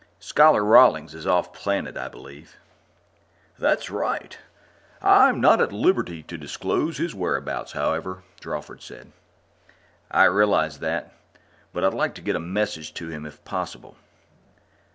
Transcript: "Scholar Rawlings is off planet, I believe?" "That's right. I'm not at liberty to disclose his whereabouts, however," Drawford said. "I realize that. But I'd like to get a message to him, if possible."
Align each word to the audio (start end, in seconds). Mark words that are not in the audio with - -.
"Scholar 0.19 0.63
Rawlings 0.65 1.13
is 1.13 1.27
off 1.27 1.53
planet, 1.53 1.95
I 1.95 2.07
believe?" 2.07 2.57
"That's 3.59 3.91
right. 3.91 4.35
I'm 4.99 5.39
not 5.39 5.61
at 5.61 5.71
liberty 5.71 6.23
to 6.23 6.39
disclose 6.39 6.97
his 6.97 7.13
whereabouts, 7.13 7.73
however," 7.73 8.23
Drawford 8.39 8.81
said. 8.81 9.11
"I 10.09 10.23
realize 10.23 10.79
that. 10.79 11.13
But 11.71 11.83
I'd 11.85 11.93
like 11.93 12.15
to 12.15 12.21
get 12.23 12.35
a 12.35 12.39
message 12.39 12.95
to 12.95 13.09
him, 13.09 13.27
if 13.27 13.45
possible." 13.45 13.95